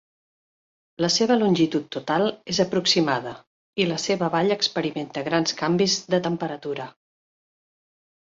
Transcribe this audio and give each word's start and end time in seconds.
La 1.03 1.09
seva 1.15 1.35
longitud 1.41 1.83
total 1.95 2.23
és 2.53 2.61
aproximada 2.63 3.33
i 3.85 3.87
la 3.91 3.99
seva 4.05 4.29
vall 4.37 4.55
experimenta 4.57 5.25
grans 5.29 5.55
canvis 5.63 5.99
de 6.15 6.21
temperatura. 6.29 6.89